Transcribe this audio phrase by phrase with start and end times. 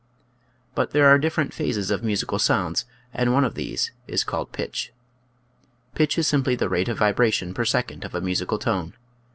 [0.73, 4.91] But there are different phases of musical sounds, and one of these is called pitch.
[5.93, 8.95] Pitch is simply the rate of vibration per second of a musical tone.